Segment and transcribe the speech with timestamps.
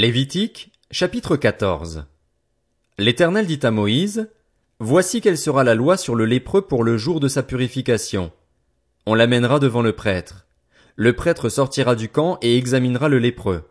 [0.00, 2.06] Lévitique, chapitre 14.
[2.96, 4.30] L'Éternel dit à Moïse,
[4.78, 8.32] Voici quelle sera la loi sur le lépreux pour le jour de sa purification.
[9.04, 10.46] On l'amènera devant le prêtre.
[10.96, 13.68] Le prêtre sortira du camp et examinera le lépreux.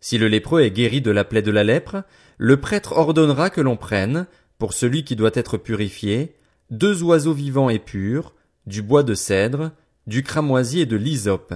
[0.00, 2.02] Si le lépreux est guéri de la plaie de la lèpre,
[2.36, 4.26] le prêtre ordonnera que l'on prenne,
[4.58, 6.36] pour celui qui doit être purifié,
[6.68, 8.34] deux oiseaux vivants et purs,
[8.66, 9.70] du bois de cèdre,
[10.06, 11.54] du cramoisi et de l'hysope.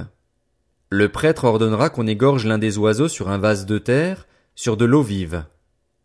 [0.91, 4.87] Le prêtre ordonnera qu'on égorge l'un des oiseaux sur un vase de terre, sur de
[4.87, 5.45] l'eau vive.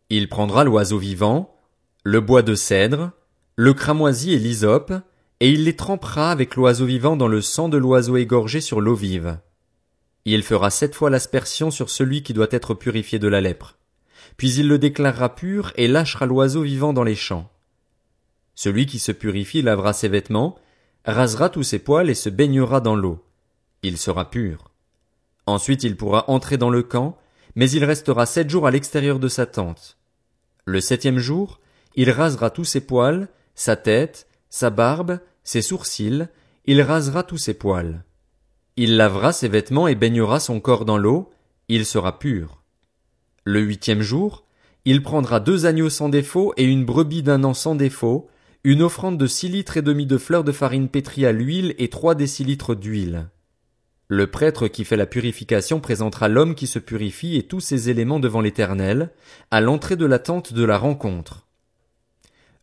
[0.10, 1.55] Il prendra l'oiseau vivant,
[2.04, 3.12] le bois de cèdre,
[3.55, 4.91] le cramoisi et l'hysope,
[5.40, 8.94] et il les trempera avec l'oiseau vivant dans le sang de l'oiseau égorgé sur l'eau
[8.94, 9.40] vive.
[10.26, 13.77] Il fera sept fois l'aspersion sur celui qui doit être purifié de la lèpre.
[14.36, 17.50] Puis il le déclarera pur et lâchera l'oiseau vivant dans les champs.
[18.54, 20.60] Celui qui se purifie lavera ses vêtements,
[21.05, 23.24] rasera tous ses poils et se baignera dans l'eau.
[23.82, 24.73] Il sera pur.
[25.46, 27.18] Ensuite il pourra entrer dans le camp,
[27.56, 29.98] mais il restera sept jours à l'extérieur de sa tente.
[30.66, 31.60] Le septième jour,
[31.96, 36.27] il rasera tous ses poils, sa tête, sa barbe, ses sourcils,
[36.66, 38.04] il rasera tous ses poils.
[38.77, 41.30] Il lavera ses vêtements et baignera son corps dans l'eau,
[41.68, 42.63] il sera pur.
[43.44, 44.46] Le huitième jour,
[44.85, 48.30] il prendra deux agneaux sans défaut et une brebis d'un an sans défaut,
[48.63, 51.90] une offrande de six litres et demi de fleurs de farine pétrie à l'huile et
[51.90, 53.30] trois décilitres d'huile.
[54.07, 58.20] Le prêtre qui fait la purification présentera l'homme qui se purifie et tous ses éléments
[58.20, 59.12] devant l'Éternel,
[59.49, 61.48] à l'entrée de la tente de la rencontre.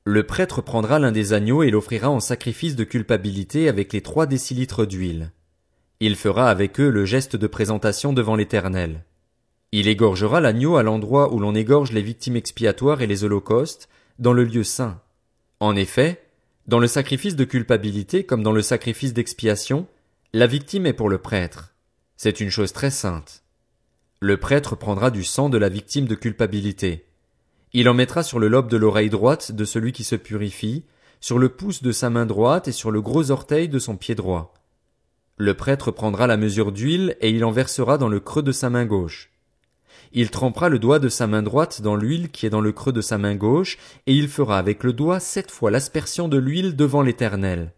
[0.05, 4.27] Le prêtre prendra l'un des agneaux et l'offrira en sacrifice de culpabilité avec les trois
[4.27, 5.32] décilitres d'huile.
[6.00, 9.04] Il fera avec eux le geste de présentation devant l'Éternel.
[9.72, 13.88] Il égorgera l'agneau à l'endroit où l'on égorge les victimes expiatoires et les holocaustes,
[14.19, 15.00] dans le lieu saint.
[15.60, 16.22] En effet,
[16.66, 19.86] dans le sacrifice de culpabilité comme dans le sacrifice d'expiation,
[20.33, 21.75] la victime est pour le prêtre.
[22.17, 23.42] C'est une chose très sainte.
[24.20, 27.06] Le prêtre prendra du sang de la victime de culpabilité.
[27.72, 30.84] Il en mettra sur le lobe de l'oreille droite de celui qui se purifie,
[31.20, 34.15] sur le pouce de sa main droite et sur le gros orteil de son pied
[34.15, 34.54] droit.
[35.37, 38.71] Le prêtre prendra la mesure d'huile et il en versera dans le creux de sa
[38.71, 39.33] main gauche.
[40.12, 42.93] Il trempera le doigt de sa main droite dans l'huile qui est dans le creux
[42.93, 46.77] de sa main gauche, et il fera avec le doigt sept fois l'aspersion de l'huile
[46.77, 47.72] devant l'Éternel.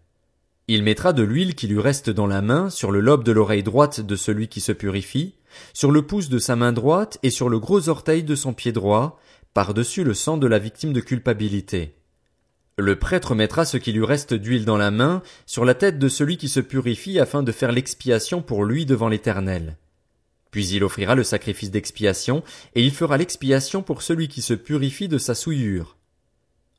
[0.68, 3.64] Il mettra de l'huile qui lui reste dans la main sur le lobe de l'oreille
[3.64, 5.34] droite de celui qui se purifie,
[5.74, 8.72] sur le pouce de sa main droite et sur le gros orteil de son pied
[8.72, 9.20] droit,
[9.54, 11.96] par-dessus le sang de la victime de culpabilité.
[12.78, 16.08] Le prêtre mettra ce qui lui reste d'huile dans la main sur la tête de
[16.08, 19.76] celui qui se purifie afin de faire l'expiation pour lui devant l'Éternel.
[20.50, 22.42] Puis il offrira le sacrifice d'expiation,
[22.74, 25.96] et il fera l'expiation pour celui qui se purifie de sa souillure.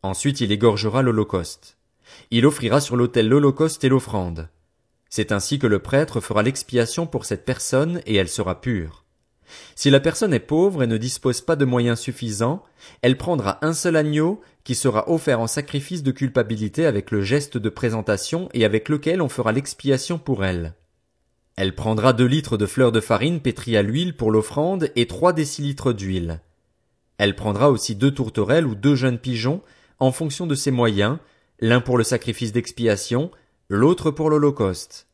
[0.02, 1.78] Ensuite il égorgera l'holocauste.
[2.32, 4.50] Il offrira sur l'autel l'holocauste et l'offrande.
[5.10, 9.04] C'est ainsi que le prêtre fera l'expiation pour cette personne et elle sera pure.
[9.76, 12.64] Si la personne est pauvre et ne dispose pas de moyens suffisants,
[13.02, 17.58] elle prendra un seul agneau qui sera offert en sacrifice de culpabilité avec le geste
[17.58, 20.74] de présentation et avec lequel on fera l'expiation pour elle.
[21.56, 25.34] Elle prendra deux litres de fleurs de farine pétrie à l'huile pour l'offrande et trois
[25.34, 26.42] décilitres d'huile.
[27.18, 29.62] Elle prendra aussi deux tourterelles ou deux jeunes pigeons
[30.00, 31.20] en fonction de ses moyens
[31.64, 33.32] l'un pour le sacrifice d'expiation,
[33.70, 35.08] l'autre pour l'Holocauste.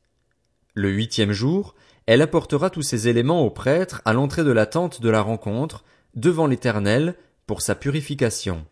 [0.73, 1.75] Le huitième jour,
[2.07, 5.83] elle apportera tous ces éléments au prêtre à l'entrée de la tente de la rencontre,
[6.15, 7.13] devant l'Éternel,
[7.45, 8.65] pour sa purification.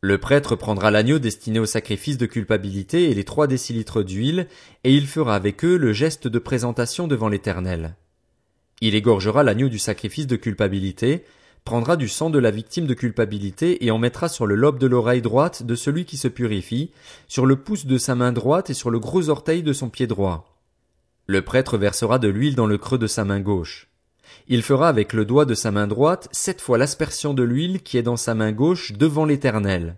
[0.00, 4.48] Le prêtre prendra l'agneau destiné au sacrifice de culpabilité et les trois décilitres d'huile,
[4.82, 7.94] et il fera avec eux le geste de présentation devant l'Éternel.
[8.80, 11.24] Il égorgera l'agneau du sacrifice de culpabilité,
[11.64, 14.86] prendra du sang de la victime de culpabilité et en mettra sur le lobe de
[14.86, 16.90] l'oreille droite de celui qui se purifie,
[17.28, 20.06] sur le pouce de sa main droite et sur le gros orteil de son pied
[20.06, 20.58] droit.
[21.26, 23.88] Le prêtre versera de l'huile dans le creux de sa main gauche.
[24.48, 27.96] Il fera avec le doigt de sa main droite sept fois l'aspersion de l'huile qui
[27.96, 29.96] est dans sa main gauche devant l'Éternel.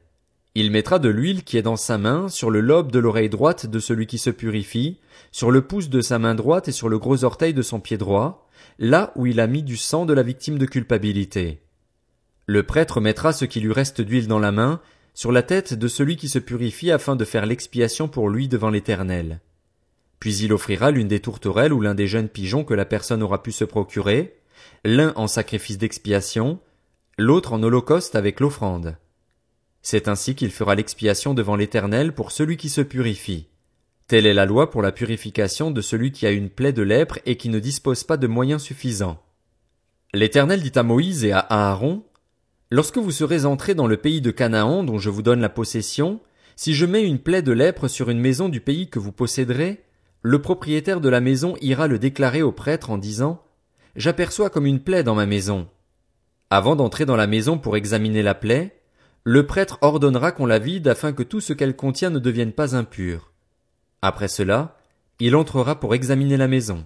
[0.57, 3.67] Il mettra de l'huile qui est dans sa main sur le lobe de l'oreille droite
[3.67, 5.01] de celui qui se purifie,
[5.33, 7.99] sur le pouce de sa main droite et sur le gros orteil de son pied
[7.99, 8.49] droit,
[8.79, 11.61] là où il a mis du sang de la victime de culpabilité.
[12.47, 14.81] Le prêtre mettra ce qui lui reste d'huile dans la main,
[15.13, 18.71] sur la tête de celui qui se purifie afin de faire l'expiation pour lui devant
[18.71, 19.41] l'Éternel.
[20.21, 23.43] Puis il offrira l'une des tourterelles ou l'un des jeunes pigeons que la personne aura
[23.43, 24.37] pu se procurer,
[24.85, 26.61] l'un en sacrifice d'expiation,
[27.19, 28.97] l'autre en holocauste avec l'offrande.
[29.85, 33.49] C'est ainsi qu'il fera l'expiation devant l'Éternel pour celui qui se purifie.
[34.09, 37.19] Telle est la loi pour la purification de celui qui a une plaie de lèpre
[37.27, 39.23] et qui ne dispose pas de moyens suffisants.
[40.15, 42.03] L'Éternel dit à Moïse et à Aaron,
[42.71, 46.21] Lorsque vous serez entrés dans le pays de Canaan dont je vous donne la possession,
[46.57, 49.85] si je mets une plaie de lèpre sur une maison du pays que vous posséderez,
[50.23, 53.43] le propriétaire de la maison ira le déclarer au prêtre en disant,
[53.97, 55.69] J'aperçois comme une plaie dans ma maison.
[56.49, 58.81] Avant d'entrer dans la maison pour examiner la plaie,
[59.27, 62.77] le prêtre ordonnera qu'on la vide afin que tout ce qu'elle contient ne devienne pas
[62.77, 63.33] impur.
[64.03, 64.77] Après cela,
[65.19, 66.85] il entrera pour examiner la maison.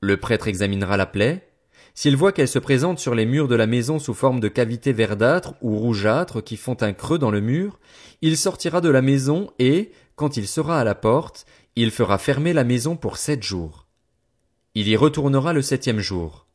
[0.00, 1.48] Le prêtre examinera la plaie.
[1.94, 4.92] S'il voit qu'elle se présente sur les murs de la maison sous forme de cavités
[4.92, 7.78] verdâtres ou rougeâtres qui font un creux dans le mur,
[8.20, 11.46] il sortira de la maison et, quand il sera à la porte,
[11.76, 13.86] il fera fermer la maison pour sept jours.
[14.74, 16.46] Il y retournera le septième jour.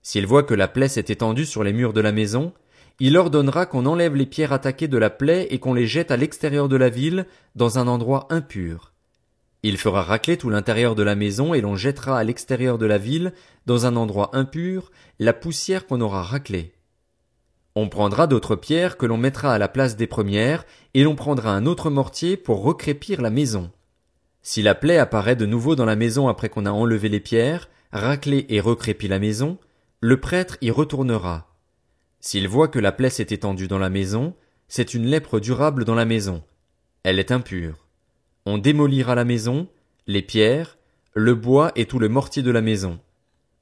[0.00, 2.54] S'il voit que la plaie s'est étendue sur les murs de la maison,
[3.00, 6.16] il ordonnera qu'on enlève les pierres attaquées de la plaie et qu'on les jette à
[6.16, 7.26] l'extérieur de la ville,
[7.56, 8.92] dans un endroit impur.
[9.62, 12.98] Il fera racler tout l'intérieur de la maison et l'on jettera à l'extérieur de la
[12.98, 13.32] ville,
[13.66, 16.74] dans un endroit impur, la poussière qu'on aura raclée.
[17.74, 21.50] On prendra d'autres pierres que l'on mettra à la place des premières, et l'on prendra
[21.50, 23.70] un autre mortier pour recrépir la maison.
[24.42, 27.70] Si la plaie apparaît de nouveau dans la maison après qu'on a enlevé les pierres,
[27.90, 29.58] raclé et recrépi la maison,
[30.00, 31.53] le prêtre y retournera.
[32.26, 34.34] S'il voit que la plaie s'est étendue dans la maison,
[34.66, 36.42] c'est une lèpre durable dans la maison.
[37.02, 37.86] Elle est impure.
[38.46, 39.68] On démolira la maison,
[40.06, 40.78] les pierres,
[41.12, 42.98] le bois et tout le mortier de la maison.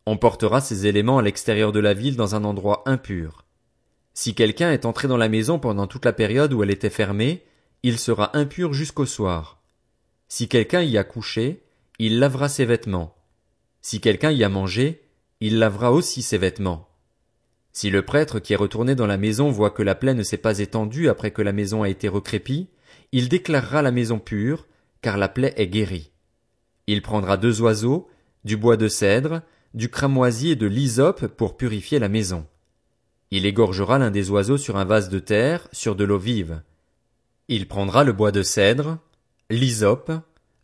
[0.06, 3.46] On portera ces éléments à l'extérieur de la ville dans un endroit impur.
[4.14, 7.42] Si quelqu'un est entré dans la maison pendant toute la période où elle était fermée,
[7.82, 9.60] il sera impur jusqu'au soir.
[10.28, 11.64] Si quelqu'un y a couché,
[11.98, 13.16] il lavera ses vêtements.
[13.80, 15.02] Si quelqu'un y a mangé,
[15.40, 16.91] il lavera aussi ses vêtements.
[17.72, 20.36] Si le prêtre qui est retourné dans la maison voit que la plaie ne s'est
[20.36, 22.68] pas étendue après que la maison a été recrépie,
[23.12, 24.66] il déclarera la maison pure,
[25.00, 26.12] car la plaie est guérie.
[26.86, 28.08] Il prendra deux oiseaux,
[28.44, 29.40] du bois de cèdre,
[29.72, 32.46] du cramoisi et de l'hysope pour purifier la maison.
[33.30, 36.60] Il égorgera l'un des oiseaux sur un vase de terre, sur de l'eau vive.
[37.48, 38.98] Il prendra le bois de cèdre,
[39.48, 40.12] l'hysope,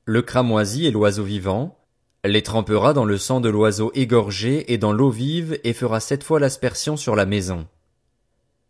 [0.04, 1.77] le cramoisi et l'oiseau vivant,
[2.24, 6.24] les trempera dans le sang de l'oiseau égorgé et dans l'eau vive et fera sept
[6.24, 7.66] fois l'aspersion sur la maison.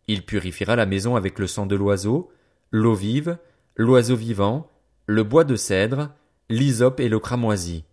[0.07, 2.31] Il purifiera la maison avec le sang de l'oiseau,
[2.71, 3.37] l'eau vive,
[3.75, 4.69] l'oiseau vivant,
[5.07, 6.09] le bois de cèdre,
[6.49, 7.83] l'hysope et le cramoisi.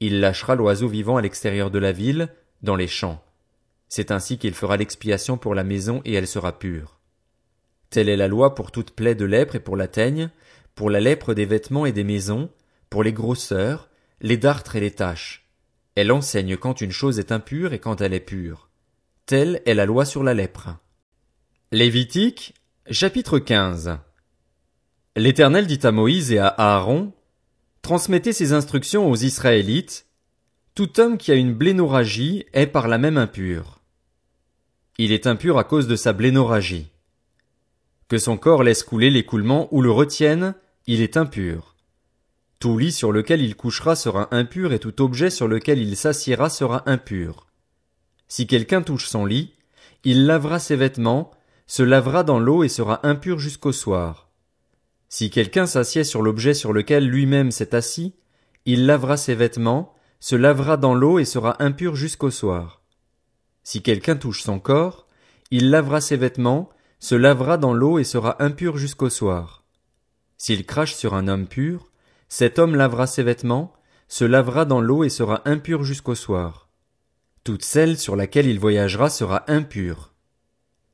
[0.00, 2.28] Il lâchera l'oiseau vivant à l'extérieur de la ville,
[2.62, 3.22] dans les champs.
[3.88, 6.98] C'est ainsi qu'il fera l'expiation pour la maison et elle sera pure.
[7.90, 10.30] Telle est la loi pour toute plaie de lèpre et pour la teigne,
[10.74, 12.50] pour la lèpre des vêtements et des maisons,
[12.90, 13.88] pour les grosseurs,
[14.20, 15.48] les dartres et les taches.
[15.94, 18.70] Elle enseigne quand une chose est impure et quand elle est pure.
[19.26, 20.76] Telle est la loi sur la lèpre.
[21.72, 22.54] Lévitique,
[22.90, 23.98] chapitre 15.
[25.16, 27.12] L'Éternel dit à Moïse et à Aaron,
[27.82, 30.06] Transmettez ces instructions aux Israélites.
[30.74, 33.80] Tout homme qui a une blénorragie est par la même impur.
[34.98, 36.90] Il est impur à cause de sa blénorragie.
[38.08, 40.54] Que son corps laisse couler l'écoulement ou le retienne,
[40.86, 41.76] il est impur.
[42.58, 46.50] Tout lit sur lequel il couchera sera impur et tout objet sur lequel il s'assiera
[46.50, 47.46] sera impur.
[48.26, 49.54] Si quelqu'un touche son lit,
[50.04, 51.30] il lavera ses vêtements,
[51.66, 54.28] se lavera dans l'eau et sera impur jusqu'au soir.
[55.08, 58.14] Si quelqu'un s'assied sur l'objet sur lequel lui-même s'est assis,
[58.64, 62.82] il lavera ses vêtements, se lavera dans l'eau et sera impur jusqu'au soir.
[63.62, 65.06] Si quelqu'un touche son corps,
[65.50, 69.64] il lavera ses vêtements, se lavera dans l'eau et sera impur jusqu'au soir.
[70.36, 71.87] S'il crache sur un homme pur,
[72.28, 73.72] cet homme lavera ses vêtements,
[74.08, 76.68] se lavera dans l'eau et sera impur jusqu'au soir.
[77.44, 80.14] Toute celle sur laquelle il voyagera sera impure.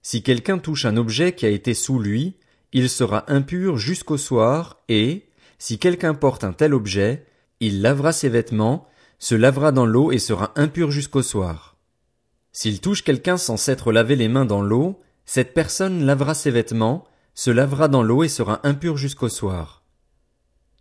[0.03, 2.37] Si quelqu'un touche un objet qui a été sous lui,
[2.73, 5.29] il sera impur jusqu'au soir, et,
[5.59, 7.27] si quelqu'un porte un tel objet,
[7.61, 11.77] il lavera ses vêtements, se lavera dans l'eau et sera impur jusqu'au soir.
[12.53, 17.05] S'il touche quelqu'un sans s'être lavé les mains dans l'eau, cette personne lavera ses vêtements,
[17.35, 19.84] se lavera dans l'eau et sera impur jusqu'au soir.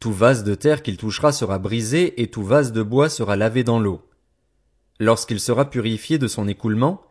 [0.03, 3.63] Tout vase de terre qu'il touchera sera brisé et tout vase de bois sera lavé
[3.63, 4.01] dans l'eau.
[4.99, 7.03] Lorsqu'il sera purifié de son écoulement,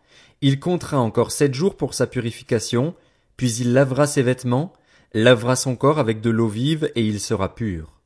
[0.43, 2.95] il comptera encore sept jours pour sa purification,
[3.39, 4.75] puis il lavera ses vêtements,
[5.15, 7.99] lavera son corps avec de l'eau vive, et il sera pur.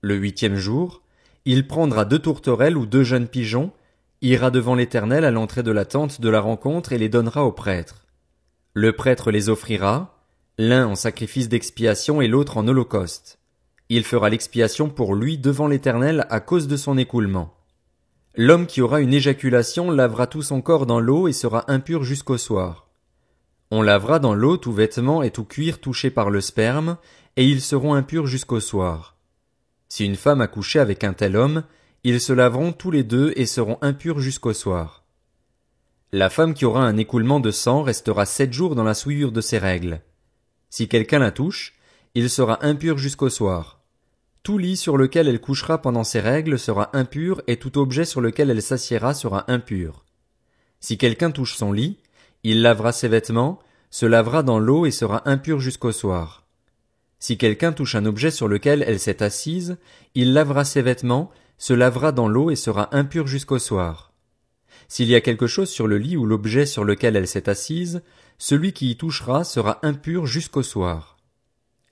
[0.00, 1.02] Le huitième jour,
[1.44, 3.72] il prendra deux tourterelles ou deux jeunes pigeons,
[4.22, 7.52] ira devant l'Éternel à l'entrée de la tente de la rencontre et les donnera au
[7.52, 8.06] prêtre.
[8.72, 10.24] Le prêtre les offrira,
[10.56, 13.38] l'un en sacrifice d'expiation et l'autre en holocauste.
[13.88, 17.54] Il fera l'expiation pour lui devant l'Éternel à cause de son écoulement.
[18.36, 22.38] L'homme qui aura une éjaculation lavera tout son corps dans l'eau et sera impur jusqu'au
[22.38, 22.88] soir.
[23.70, 26.96] On lavera dans l'eau tout vêtement et tout cuir touché par le sperme,
[27.36, 29.16] et ils seront impurs jusqu'au soir.
[29.88, 31.64] Si une femme a couché avec un tel homme,
[32.04, 35.04] ils se laveront tous les deux et seront impurs jusqu'au soir.
[36.12, 39.40] La femme qui aura un écoulement de sang restera sept jours dans la souillure de
[39.40, 40.00] ses règles.
[40.70, 41.74] Si quelqu'un la touche,
[42.14, 43.80] il sera impur jusqu'au soir.
[44.44, 48.20] Tout lit sur lequel elle couchera pendant ses règles sera impur et tout objet sur
[48.20, 50.04] lequel elle s'assiera sera impur.
[50.80, 51.98] Si quelqu'un touche son lit,
[52.46, 53.58] Il lavera ses vêtements,
[53.90, 56.44] se lavera dans l'eau et sera impur jusqu'au soir.
[57.18, 59.78] Si quelqu'un touche un objet sur lequel elle s'est assise,
[60.14, 64.12] il lavera ses vêtements, se lavera dans l'eau et sera impur jusqu'au soir.
[64.88, 68.02] S'il y a quelque chose sur le lit ou l'objet sur lequel elle s'est assise,
[68.36, 71.13] celui qui y touchera sera impur jusqu'au soir.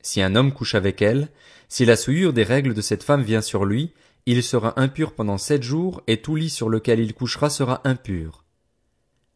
[0.03, 1.29] Si un homme couche avec elle,
[1.69, 3.93] si la souillure des règles de cette femme vient sur lui,
[4.27, 8.45] il sera impur pendant sept jours et tout lit sur lequel il couchera sera impur.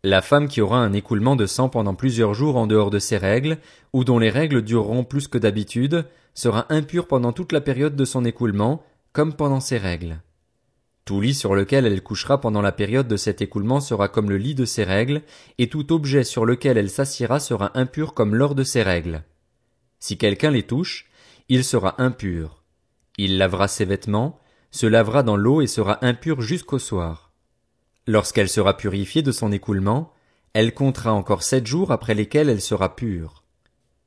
[0.04, 3.16] La femme qui aura un écoulement de sang pendant plusieurs jours en dehors de ses
[3.16, 3.58] règles,
[3.92, 6.04] ou dont les règles dureront plus que d'habitude,
[6.34, 10.20] sera impure pendant toute la période de son écoulement, comme pendant ses règles.
[11.04, 14.36] Tout lit sur lequel elle couchera pendant la période de cet écoulement sera comme le
[14.36, 15.22] lit de ses règles,
[15.58, 19.22] et tout objet sur lequel elle s'assiera sera impur comme lors de ses règles.
[19.98, 21.06] Si quelqu'un les touche,
[21.48, 22.62] il sera impur.
[23.18, 24.38] Il lavera ses vêtements,
[24.70, 27.32] se lavera dans l'eau et sera impur jusqu'au soir.
[28.06, 30.12] Lorsqu'elle sera purifiée de son écoulement,
[30.52, 33.44] elle comptera encore sept jours après lesquels elle sera pure.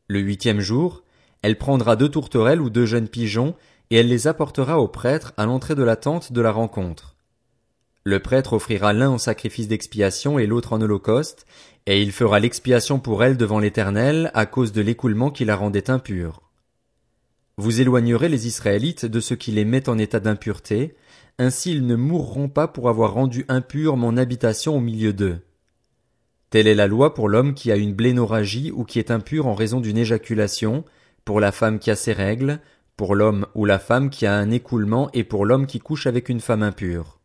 [0.07, 1.03] Le huitième jour,
[1.41, 3.55] elle prendra deux tourterelles ou deux jeunes pigeons,
[3.89, 7.15] et elle les apportera au prêtre à l'entrée de la tente de la rencontre.
[8.09, 11.45] Le prêtre offrira l'un en sacrifice d'expiation et l'autre en holocauste,
[11.85, 15.91] et il fera l'expiation pour elle devant l'Éternel à cause de l'écoulement qui la rendait
[15.91, 16.41] impure.
[17.57, 20.95] Vous éloignerez les Israélites de ce qui les met en état d'impureté,
[21.37, 25.41] ainsi ils ne mourront pas pour avoir rendu impure mon habitation au milieu d'eux.
[26.49, 29.53] Telle est la loi pour l'homme qui a une blénorragie ou qui est impur en
[29.53, 30.83] raison d'une éjaculation,
[31.25, 32.59] pour la femme qui a ses règles,
[32.97, 36.27] pour l'homme ou la femme qui a un écoulement et pour l'homme qui couche avec
[36.27, 37.18] une femme impure.